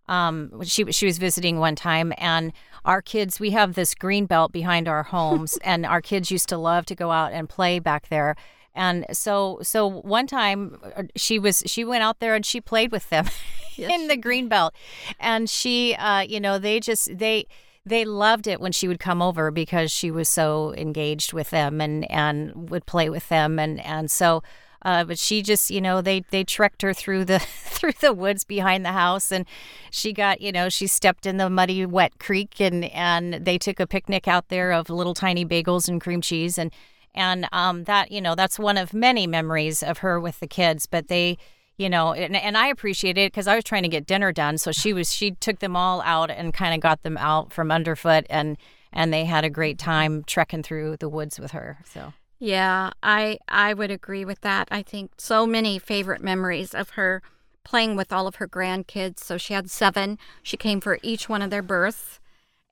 Um, 0.06 0.62
she 0.64 0.84
she 0.92 1.06
was 1.06 1.18
visiting 1.18 1.58
one 1.58 1.74
time, 1.74 2.12
and 2.18 2.52
our 2.84 3.02
kids. 3.02 3.40
We 3.40 3.50
have 3.50 3.74
this 3.74 3.94
green 3.94 4.26
belt 4.26 4.52
behind 4.52 4.86
our 4.86 5.02
homes, 5.02 5.58
and 5.64 5.84
our 5.84 6.00
kids 6.00 6.30
used 6.30 6.48
to 6.50 6.56
love 6.56 6.86
to 6.86 6.94
go 6.94 7.10
out 7.10 7.32
and 7.32 7.48
play 7.48 7.80
back 7.80 8.08
there. 8.10 8.36
And 8.80 9.04
so 9.12 9.58
so 9.62 9.86
one 9.86 10.26
time 10.26 10.78
uh, 10.96 11.02
she 11.14 11.38
was 11.38 11.62
she 11.66 11.84
went 11.84 12.02
out 12.02 12.18
there 12.18 12.34
and 12.34 12.46
she 12.46 12.62
played 12.62 12.92
with 12.92 13.10
them 13.10 13.26
in 13.76 14.08
the 14.08 14.16
green 14.16 14.48
belt, 14.48 14.74
and 15.20 15.50
she 15.50 15.94
uh, 15.96 16.20
you 16.20 16.40
know 16.40 16.58
they 16.58 16.80
just 16.80 17.18
they 17.18 17.46
they 17.84 18.06
loved 18.06 18.46
it 18.46 18.58
when 18.58 18.72
she 18.72 18.88
would 18.88 18.98
come 18.98 19.20
over 19.20 19.50
because 19.50 19.92
she 19.92 20.10
was 20.10 20.30
so 20.30 20.72
engaged 20.78 21.34
with 21.34 21.50
them 21.50 21.82
and 21.82 22.10
and 22.10 22.70
would 22.70 22.86
play 22.86 23.10
with 23.10 23.28
them. 23.28 23.58
And 23.58 23.84
and 23.84 24.10
so 24.10 24.42
uh, 24.80 25.04
but 25.04 25.18
she 25.18 25.42
just 25.42 25.70
you 25.70 25.82
know 25.82 26.00
they 26.00 26.20
they 26.30 26.42
trekked 26.42 26.80
her 26.80 26.94
through 26.94 27.26
the 27.26 27.38
through 27.66 27.92
the 28.00 28.14
woods 28.14 28.44
behind 28.44 28.82
the 28.82 28.92
house. 28.92 29.30
And 29.30 29.44
she 29.90 30.14
got 30.14 30.40
you 30.40 30.52
know 30.52 30.70
she 30.70 30.86
stepped 30.86 31.26
in 31.26 31.36
the 31.36 31.50
muddy 31.50 31.84
wet 31.84 32.18
creek 32.18 32.62
and 32.62 32.86
and 32.86 33.34
they 33.44 33.58
took 33.58 33.78
a 33.78 33.86
picnic 33.86 34.26
out 34.26 34.48
there 34.48 34.72
of 34.72 34.88
little 34.88 35.12
tiny 35.12 35.44
bagels 35.44 35.86
and 35.86 36.00
cream 36.00 36.22
cheese. 36.22 36.56
And 36.56 36.72
and 37.14 37.46
um 37.52 37.84
that 37.84 38.10
you 38.10 38.20
know 38.20 38.34
that's 38.34 38.58
one 38.58 38.76
of 38.76 38.94
many 38.94 39.26
memories 39.26 39.82
of 39.82 39.98
her 39.98 40.20
with 40.20 40.40
the 40.40 40.46
kids 40.46 40.86
but 40.86 41.08
they 41.08 41.36
you 41.76 41.88
know 41.88 42.12
and, 42.12 42.36
and 42.36 42.56
i 42.56 42.68
appreciate 42.68 43.18
it 43.18 43.32
because 43.32 43.46
i 43.46 43.54
was 43.54 43.64
trying 43.64 43.82
to 43.82 43.88
get 43.88 44.06
dinner 44.06 44.32
done 44.32 44.58
so 44.58 44.72
she 44.72 44.92
was 44.92 45.12
she 45.12 45.32
took 45.32 45.58
them 45.58 45.76
all 45.76 46.00
out 46.02 46.30
and 46.30 46.54
kind 46.54 46.74
of 46.74 46.80
got 46.80 47.02
them 47.02 47.16
out 47.18 47.52
from 47.52 47.70
underfoot 47.70 48.26
and 48.30 48.56
and 48.92 49.12
they 49.12 49.24
had 49.24 49.44
a 49.44 49.50
great 49.50 49.78
time 49.78 50.22
trekking 50.24 50.62
through 50.62 50.96
the 50.96 51.08
woods 51.08 51.38
with 51.38 51.52
her 51.52 51.78
so 51.84 52.12
Yeah, 52.42 52.90
I 53.02 53.38
I 53.48 53.74
would 53.74 53.90
agree 53.90 54.24
with 54.24 54.40
that. 54.40 54.66
I 54.70 54.82
think 54.82 55.10
so 55.18 55.46
many 55.46 55.78
favorite 55.78 56.22
memories 56.22 56.74
of 56.74 56.90
her 56.90 57.20
playing 57.64 57.96
with 57.96 58.12
all 58.12 58.26
of 58.26 58.36
her 58.36 58.48
grandkids. 58.48 59.20
So 59.20 59.36
she 59.36 59.52
had 59.52 59.70
seven. 59.70 60.16
She 60.42 60.56
came 60.56 60.80
for 60.80 60.98
each 61.02 61.28
one 61.28 61.42
of 61.42 61.50
their 61.50 61.62
births 61.62 62.18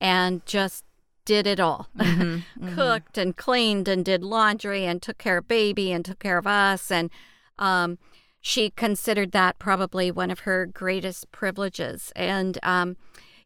and 0.01 0.41
just 0.47 0.85
did 1.29 1.47
it 1.47 1.61
all. 1.61 1.89
Cooked 2.75 3.19
and 3.19 3.37
cleaned 3.37 3.87
and 3.87 4.03
did 4.03 4.25
laundry 4.25 4.87
and 4.87 5.03
took 5.03 5.19
care 5.19 5.37
of 5.37 5.47
baby 5.47 5.93
and 5.93 6.03
took 6.03 6.19
care 6.19 6.39
of 6.39 6.47
us 6.47 6.91
and 6.91 7.11
um 7.59 7.99
she 8.41 8.71
considered 8.71 9.33
that 9.33 9.59
probably 9.59 10.11
one 10.11 10.31
of 10.31 10.41
her 10.41 10.65
greatest 10.65 11.31
privileges. 11.31 12.13
And 12.17 12.59
um 12.63 12.97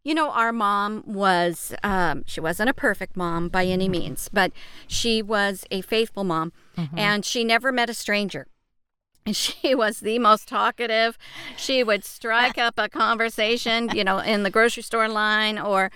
you 0.05 0.15
know, 0.15 0.31
our 0.31 0.53
mom 0.53 1.05
was, 1.07 1.73
um, 1.85 2.25
she 2.27 2.41
wasn't 2.41 2.69
a 2.69 2.75
perfect 2.75 3.17
mom 3.17 3.49
by 3.49 3.67
any 3.67 3.89
means, 3.89 4.29
but 4.33 4.51
she 4.89 5.23
was 5.23 5.65
a 5.71 5.81
faithful 5.81 6.25
mom 6.25 6.53
and 6.97 7.25
she 7.25 7.45
never 7.45 7.71
met 7.71 7.89
a 7.89 7.95
stranger. 7.95 8.49
And 9.25 9.37
she 9.45 9.75
was 9.75 10.01
the 10.01 10.19
most 10.19 10.49
talkative. 10.49 11.17
She 11.57 11.85
would 11.85 12.05
strike 12.05 12.59
up 12.59 12.75
a 12.79 12.89
conversation, 12.89 13.91
you 13.95 14.03
know, 14.03 14.19
in 14.19 14.43
the 14.43 14.51
grocery 14.51 14.83
store 14.83 15.09
line 15.09 15.57
or, 15.57 15.93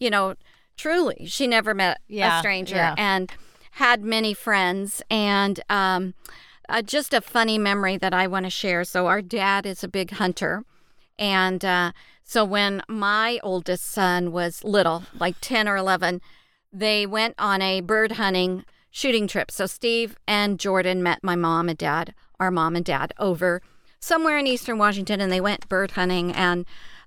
you 0.00 0.08
know, 0.08 0.36
truly, 0.76 1.26
she 1.26 1.46
never 1.46 1.74
met 1.74 2.00
Yeah, 2.08 2.38
a 2.38 2.40
stranger 2.40 2.76
yeah. 2.76 2.94
and 2.96 3.30
had 3.72 4.02
many 4.02 4.34
friends. 4.34 5.02
And 5.10 5.60
um, 5.68 6.14
uh, 6.68 6.82
just 6.82 7.12
a 7.12 7.20
funny 7.20 7.58
memory 7.58 7.96
that 7.96 8.14
I 8.14 8.26
want 8.26 8.46
to 8.46 8.50
share. 8.50 8.84
So, 8.84 9.06
our 9.06 9.22
dad 9.22 9.66
is 9.66 9.82
a 9.84 9.88
big 9.88 10.12
hunter. 10.12 10.64
And 11.18 11.64
uh, 11.64 11.92
so 12.24 12.44
when 12.44 12.82
my 12.88 13.38
oldest 13.42 13.84
son 13.86 14.32
was 14.32 14.64
little, 14.64 15.04
like 15.18 15.36
10 15.40 15.68
or 15.68 15.76
11, 15.76 16.20
they 16.72 17.06
went 17.06 17.34
on 17.38 17.62
a 17.62 17.80
bird 17.80 18.12
hunting 18.12 18.64
shooting 18.90 19.26
trip. 19.28 19.50
So 19.50 19.66
Steve 19.66 20.16
and 20.26 20.58
Jordan 20.58 21.02
met 21.02 21.22
my 21.22 21.36
mom 21.36 21.68
and 21.68 21.78
dad, 21.78 22.14
our 22.40 22.50
mom 22.50 22.76
and 22.76 22.84
dad, 22.84 23.12
over 23.18 23.60
somewhere 24.00 24.38
in 24.38 24.46
eastern 24.46 24.78
Washington, 24.78 25.20
and 25.20 25.30
they 25.30 25.40
went 25.40 25.68
bird 25.68 25.92
hunting 25.92 26.32
and 26.32 26.64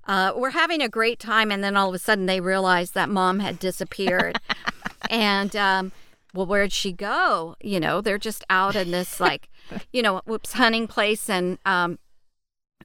uh, 0.08 0.32
were 0.34 0.50
having 0.50 0.82
a 0.82 0.88
great 0.88 1.20
time. 1.20 1.52
And 1.52 1.62
then 1.62 1.76
all 1.76 1.90
of 1.90 1.94
a 1.94 1.98
sudden, 1.98 2.26
they 2.26 2.40
realized 2.40 2.94
that 2.94 3.08
mom 3.08 3.38
had 3.40 3.58
disappeared. 3.58 4.40
and 5.10 5.54
um, 5.54 5.92
well, 6.34 6.46
where'd 6.46 6.72
she 6.72 6.92
go? 6.92 7.54
You 7.62 7.78
know, 7.78 8.00
they're 8.00 8.18
just 8.18 8.44
out 8.50 8.74
in 8.74 8.90
this 8.90 9.20
like, 9.20 9.48
you 9.92 10.02
know, 10.02 10.22
whoops, 10.24 10.54
hunting 10.54 10.88
place, 10.88 11.28
and 11.30 11.58
um, 11.64 11.98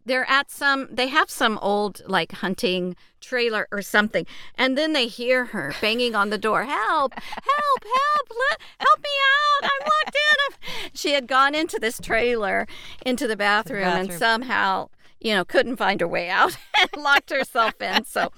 they're 0.06 0.30
at 0.30 0.52
some 0.52 0.88
they 0.92 1.08
have 1.08 1.30
some 1.30 1.58
old 1.60 2.02
like 2.08 2.34
hunting 2.34 2.96
trailer 3.22 3.68
or 3.72 3.82
something 3.82 4.26
and 4.56 4.78
then 4.78 4.94
they 4.94 5.08
hear 5.08 5.46
her 5.46 5.74
banging 5.80 6.14
on 6.14 6.30
the 6.30 6.38
door 6.38 6.66
help 6.66 7.14
help 7.14 7.84
help 7.84 8.30
let, 8.50 8.60
help 8.80 9.00
me 9.00 9.10
out 9.64 9.72
i'm 9.72 9.88
locked 9.88 10.16
in 10.16 10.36
I'm... 10.50 10.90
she 10.94 11.14
had 11.14 11.28
gone 11.28 11.56
into 11.56 11.80
this 11.80 12.00
trailer 12.02 12.68
into 13.06 13.28
the 13.28 13.38
bathroom, 13.38 13.84
and 13.84 14.10
bathroom. 14.10 14.20
somehow 14.20 14.90
you 15.24 15.34
know 15.34 15.44
couldn't 15.44 15.78
find 15.78 16.02
her 16.02 16.08
way 16.08 16.30
out 16.30 16.56
and 16.82 17.04
locked 17.04 17.30
herself 17.30 17.82
in 17.82 18.06
so 18.06 18.32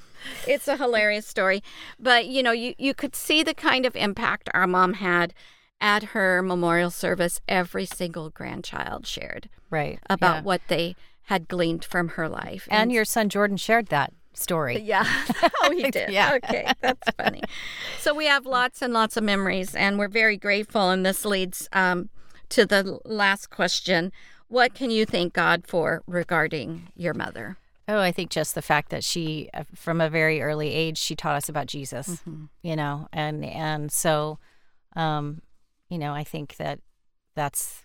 it's 0.47 0.67
a 0.67 0.77
hilarious 0.77 1.27
story 1.27 1.61
but 1.99 2.27
you 2.27 2.41
know 2.41 2.51
you, 2.51 2.73
you 2.77 2.93
could 2.93 3.15
see 3.15 3.43
the 3.43 3.53
kind 3.53 3.85
of 3.85 3.95
impact 3.95 4.49
our 4.53 4.67
mom 4.67 4.93
had 4.93 5.33
at 5.81 6.03
her 6.03 6.41
memorial 6.41 6.89
service 6.89 7.41
every 7.47 7.85
single 7.85 8.29
grandchild 8.29 9.05
shared 9.05 9.49
right 9.69 9.99
about 10.09 10.37
yeah. 10.37 10.41
what 10.43 10.61
they 10.67 10.95
had 11.23 11.47
gleaned 11.47 11.83
from 11.83 12.09
her 12.09 12.29
life. 12.29 12.67
and 12.71 12.91
your 12.91 13.05
son 13.05 13.27
jordan 13.27 13.57
shared 13.57 13.87
that 13.87 14.13
story 14.37 14.79
yeah, 14.83 15.05
oh, 15.63 15.71
he 15.71 15.89
did. 15.89 16.09
Yeah. 16.09 16.35
Okay, 16.35 16.71
that's 16.81 17.09
funny. 17.17 17.41
So 17.99 18.13
we 18.13 18.25
have 18.25 18.45
lots 18.45 18.81
and 18.81 18.93
lots 18.93 19.17
of 19.17 19.23
memories, 19.23 19.75
and 19.75 19.97
we're 19.97 20.07
very 20.07 20.37
grateful. 20.37 20.89
And 20.89 21.05
this 21.05 21.25
leads 21.25 21.67
um, 21.73 22.09
to 22.49 22.65
the 22.65 22.99
last 23.05 23.49
question: 23.49 24.11
What 24.47 24.73
can 24.73 24.91
you 24.91 25.05
thank 25.05 25.33
God 25.33 25.65
for 25.67 26.03
regarding 26.07 26.89
your 26.95 27.13
mother? 27.13 27.57
Oh, 27.87 27.99
I 27.99 28.11
think 28.11 28.31
just 28.31 28.55
the 28.55 28.61
fact 28.61 28.89
that 28.89 29.03
she, 29.03 29.49
uh, 29.53 29.63
from 29.75 30.01
a 30.01 30.09
very 30.09 30.41
early 30.41 30.73
age, 30.73 30.97
she 30.97 31.15
taught 31.15 31.35
us 31.35 31.49
about 31.49 31.67
Jesus. 31.67 32.09
Mm-hmm. 32.09 32.45
You 32.63 32.75
know, 32.75 33.07
and 33.13 33.45
and 33.45 33.91
so, 33.91 34.39
um, 34.95 35.41
you 35.89 35.97
know, 35.97 36.13
I 36.13 36.23
think 36.23 36.57
that 36.57 36.79
that's 37.35 37.83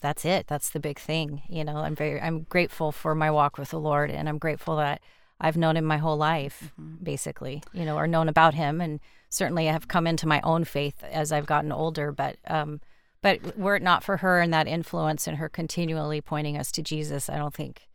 that's 0.00 0.24
it. 0.24 0.46
That's 0.46 0.70
the 0.70 0.80
big 0.80 0.98
thing. 0.98 1.42
You 1.48 1.64
know, 1.64 1.76
I'm 1.76 1.94
very 1.94 2.20
I'm 2.20 2.42
grateful 2.42 2.90
for 2.92 3.14
my 3.14 3.30
walk 3.30 3.58
with 3.58 3.70
the 3.70 3.80
Lord, 3.80 4.10
and 4.10 4.28
I'm 4.28 4.38
grateful 4.38 4.76
that 4.76 5.02
I've 5.40 5.56
known 5.56 5.76
him 5.76 5.84
my 5.84 5.98
whole 5.98 6.16
life, 6.16 6.72
basically. 7.02 7.62
You 7.72 7.84
know, 7.84 7.96
or 7.96 8.06
known 8.06 8.28
about 8.28 8.54
him, 8.54 8.80
and 8.80 9.00
certainly 9.28 9.68
I 9.68 9.72
have 9.72 9.88
come 9.88 10.06
into 10.06 10.28
my 10.28 10.40
own 10.42 10.64
faith 10.64 11.02
as 11.04 11.32
I've 11.32 11.46
gotten 11.46 11.72
older. 11.72 12.12
But 12.12 12.36
um, 12.46 12.80
but 13.24 13.56
were 13.56 13.74
it 13.74 13.82
not 13.82 14.04
for 14.04 14.18
her 14.18 14.38
and 14.38 14.52
that 14.52 14.68
influence 14.68 15.26
and 15.26 15.38
her 15.38 15.48
continually 15.48 16.20
pointing 16.20 16.58
us 16.58 16.70
to 16.72 16.82
Jesus, 16.82 17.30
I 17.30 17.38
don't 17.38 17.54
think 17.54 17.88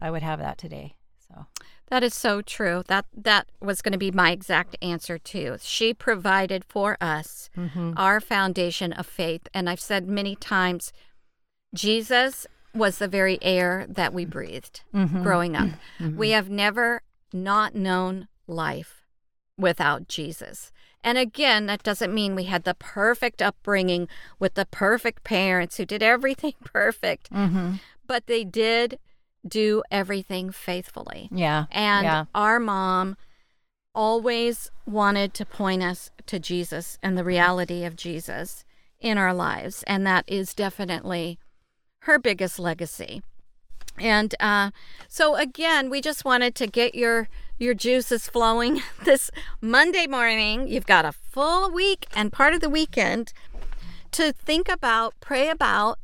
I 0.00 0.12
would 0.12 0.22
have 0.22 0.38
that 0.38 0.58
today. 0.58 0.94
So. 1.26 1.46
That 1.88 2.04
is 2.04 2.14
so 2.14 2.40
true. 2.40 2.84
That 2.86 3.04
that 3.12 3.48
was 3.60 3.82
going 3.82 3.94
to 3.94 3.98
be 3.98 4.12
my 4.12 4.30
exact 4.30 4.76
answer 4.80 5.18
too. 5.18 5.56
She 5.60 5.92
provided 5.92 6.64
for 6.64 6.96
us 7.00 7.50
mm-hmm. 7.56 7.94
our 7.96 8.20
foundation 8.20 8.92
of 8.92 9.06
faith, 9.06 9.48
and 9.52 9.68
I've 9.68 9.80
said 9.80 10.06
many 10.06 10.36
times, 10.36 10.92
Jesus 11.74 12.46
was 12.72 12.98
the 12.98 13.08
very 13.08 13.42
air 13.42 13.86
that 13.88 14.14
we 14.14 14.24
breathed 14.24 14.82
mm-hmm. 14.94 15.24
growing 15.24 15.56
up. 15.56 15.70
Mm-hmm. 15.98 16.16
We 16.16 16.30
have 16.30 16.48
never 16.48 17.02
not 17.32 17.74
known 17.74 18.28
life 18.46 19.02
without 19.58 20.06
Jesus. 20.06 20.70
And 21.06 21.18
again, 21.18 21.66
that 21.66 21.84
doesn't 21.84 22.12
mean 22.12 22.34
we 22.34 22.44
had 22.44 22.64
the 22.64 22.74
perfect 22.74 23.40
upbringing 23.40 24.08
with 24.40 24.54
the 24.54 24.66
perfect 24.66 25.22
parents 25.22 25.76
who 25.76 25.84
did 25.84 26.02
everything 26.02 26.54
perfect, 26.64 27.28
but 28.08 28.26
they 28.26 28.42
did 28.42 28.98
do 29.46 29.84
everything 29.88 30.50
faithfully. 30.50 31.28
Yeah. 31.30 31.66
And 31.70 32.04
yeah. 32.04 32.24
our 32.34 32.58
mom 32.58 33.16
always 33.94 34.72
wanted 34.84 35.32
to 35.34 35.46
point 35.46 35.84
us 35.84 36.10
to 36.26 36.40
Jesus 36.40 36.98
and 37.04 37.16
the 37.16 37.22
reality 37.22 37.84
of 37.84 37.94
Jesus 37.94 38.64
in 38.98 39.16
our 39.16 39.32
lives. 39.32 39.84
And 39.86 40.04
that 40.08 40.24
is 40.26 40.54
definitely 40.54 41.38
her 42.00 42.18
biggest 42.18 42.58
legacy. 42.58 43.22
And 43.96 44.34
uh, 44.40 44.72
so 45.06 45.36
again, 45.36 45.88
we 45.88 46.00
just 46.00 46.24
wanted 46.24 46.56
to 46.56 46.66
get 46.66 46.96
your 46.96 47.28
your 47.58 47.74
juice 47.74 48.12
is 48.12 48.28
flowing 48.28 48.82
this 49.04 49.30
Monday 49.60 50.06
morning. 50.06 50.68
You've 50.68 50.86
got 50.86 51.04
a 51.04 51.12
full 51.12 51.70
week 51.70 52.06
and 52.14 52.32
part 52.32 52.54
of 52.54 52.60
the 52.60 52.68
weekend 52.68 53.32
to 54.12 54.32
think 54.32 54.68
about, 54.68 55.14
pray 55.20 55.48
about 55.48 55.98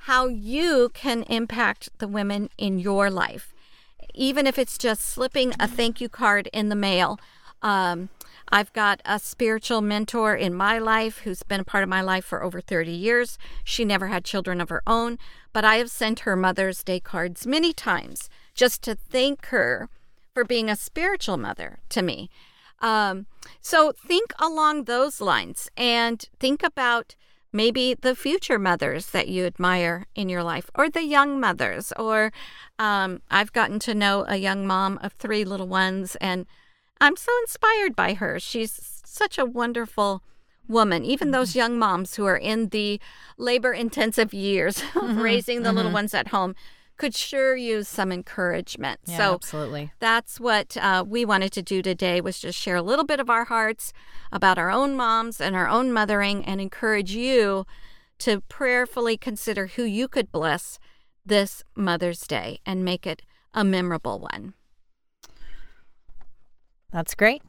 how 0.00 0.26
you 0.26 0.90
can 0.94 1.22
impact 1.24 1.88
the 1.98 2.08
women 2.08 2.48
in 2.58 2.78
your 2.78 3.10
life, 3.10 3.52
even 4.14 4.46
if 4.46 4.58
it's 4.58 4.78
just 4.78 5.02
slipping 5.02 5.52
a 5.58 5.66
thank 5.66 6.00
you 6.00 6.08
card 6.08 6.48
in 6.52 6.68
the 6.68 6.76
mail. 6.76 7.18
Um, 7.62 8.08
I've 8.48 8.72
got 8.72 9.00
a 9.04 9.18
spiritual 9.18 9.80
mentor 9.80 10.36
in 10.36 10.54
my 10.54 10.78
life 10.78 11.18
who's 11.20 11.42
been 11.42 11.60
a 11.60 11.64
part 11.64 11.82
of 11.82 11.88
my 11.88 12.00
life 12.00 12.24
for 12.24 12.44
over 12.44 12.60
30 12.60 12.92
years. 12.92 13.38
She 13.64 13.84
never 13.84 14.06
had 14.06 14.24
children 14.24 14.60
of 14.60 14.68
her 14.68 14.82
own, 14.86 15.18
but 15.52 15.64
I 15.64 15.76
have 15.76 15.90
sent 15.90 16.20
her 16.20 16.36
Mother's 16.36 16.84
Day 16.84 17.00
cards 17.00 17.46
many 17.46 17.72
times 17.72 18.30
just 18.54 18.82
to 18.82 18.94
thank 18.94 19.46
her 19.46 19.88
for 20.36 20.44
being 20.44 20.68
a 20.68 20.76
spiritual 20.76 21.38
mother 21.38 21.78
to 21.88 22.02
me. 22.02 22.28
Um, 22.80 23.24
so 23.62 23.92
think 23.92 24.34
along 24.38 24.84
those 24.84 25.18
lines 25.18 25.70
and 25.78 26.22
think 26.38 26.62
about 26.62 27.14
maybe 27.52 27.94
the 27.94 28.14
future 28.14 28.58
mothers 28.58 29.06
that 29.12 29.28
you 29.28 29.46
admire 29.46 30.04
in 30.14 30.28
your 30.28 30.42
life 30.42 30.68
or 30.74 30.90
the 30.90 31.04
young 31.04 31.40
mothers 31.40 31.90
or 31.96 32.32
um, 32.78 33.22
i've 33.30 33.52
gotten 33.54 33.78
to 33.78 33.94
know 33.94 34.26
a 34.28 34.36
young 34.36 34.66
mom 34.66 34.98
of 35.02 35.14
three 35.14 35.42
little 35.42 35.68
ones 35.68 36.16
and 36.16 36.44
I'm 37.00 37.16
so 37.16 37.32
inspired 37.42 37.94
by 37.94 38.14
her. 38.14 38.40
She's 38.40 39.02
such 39.04 39.38
a 39.38 39.44
wonderful 39.44 40.22
woman. 40.68 41.04
Even 41.04 41.30
those 41.30 41.50
mm-hmm. 41.50 41.58
young 41.58 41.78
moms 41.78 42.16
who 42.16 42.24
are 42.26 42.36
in 42.36 42.68
the 42.68 43.00
labor 43.36 43.72
intensive 43.72 44.32
years 44.32 44.78
of 44.78 45.02
mm-hmm. 45.02 45.20
raising 45.20 45.62
the 45.62 45.68
mm-hmm. 45.68 45.76
little 45.76 45.92
ones 45.92 46.14
at 46.14 46.28
home 46.28 46.54
could 46.96 47.14
sure 47.14 47.56
use 47.56 47.88
some 47.88 48.10
encouragement. 48.12 49.00
Yeah, 49.06 49.16
so 49.16 49.34
absolutely. 49.34 49.92
That's 49.98 50.40
what 50.40 50.76
uh, 50.76 51.04
we 51.06 51.24
wanted 51.24 51.52
to 51.52 51.62
do 51.62 51.82
today 51.82 52.20
was 52.20 52.38
just 52.38 52.58
share 52.58 52.76
a 52.76 52.82
little 52.82 53.04
bit 53.04 53.20
of 53.20 53.30
our 53.30 53.44
hearts 53.44 53.92
about 54.32 54.58
our 54.58 54.70
own 54.70 54.96
moms 54.96 55.40
and 55.40 55.54
our 55.54 55.68
own 55.68 55.92
mothering 55.92 56.44
and 56.44 56.60
encourage 56.60 57.12
you 57.12 57.66
to 58.18 58.40
prayerfully 58.42 59.16
consider 59.16 59.68
who 59.68 59.84
you 59.84 60.08
could 60.08 60.32
bless 60.32 60.78
this 61.24 61.62
Mother's 61.74 62.26
Day 62.26 62.60
and 62.64 62.84
make 62.84 63.06
it 63.06 63.22
a 63.52 63.64
memorable 63.64 64.20
one. 64.20 64.54
That's 66.92 67.14
great. 67.14 67.42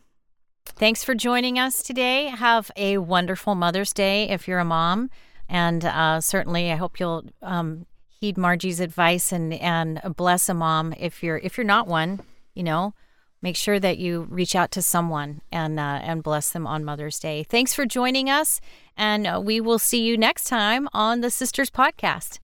Thanks 0.66 1.04
for 1.04 1.16
joining 1.16 1.58
us 1.58 1.82
today. 1.82 2.26
Have 2.26 2.70
a 2.76 2.98
wonderful 2.98 3.56
Mother's 3.56 3.94
Day 3.94 4.30
if 4.30 4.48
you're 4.48 4.60
a 4.60 4.66
mom. 4.66 5.10
And 5.50 5.86
uh, 5.86 6.20
certainly, 6.20 6.72
I 6.72 6.76
hope 6.76 7.00
you'll 7.00 7.26
um, 7.42 7.86
heed 8.20 8.38
Marjie's 8.38 8.80
advice 8.80 9.32
and, 9.32 9.54
and 9.54 10.02
bless 10.16 10.50
a 10.50 10.54
mom 10.54 10.94
if 10.98 11.24
you're 11.24 11.38
if 11.38 11.58
you're 11.58 11.66
not 11.66 11.88
one. 11.88 12.22
You 12.54 12.64
know, 12.64 12.94
make 13.42 13.56
sure 13.56 13.80
that 13.80 13.98
you 13.98 14.28
reach 14.30 14.56
out 14.56 14.72
to 14.72 14.82
someone 14.82 15.42
and 15.52 15.80
uh, 15.80 16.00
and 16.02 16.24
bless 16.24 16.50
them 16.50 16.66
on 16.66 16.84
Mother's 16.84 17.20
Day. 17.20 17.44
Thanks 17.44 17.74
for 17.74 17.86
joining 17.86 18.30
us, 18.30 18.60
and 18.96 19.28
uh, 19.28 19.42
we 19.44 19.62
will 19.62 19.80
see 19.80 20.02
you 20.02 20.18
next 20.18 20.46
time 20.46 20.88
on 20.94 21.22
the 21.22 21.30
Sisters 21.30 21.70
Podcast. 21.70 22.40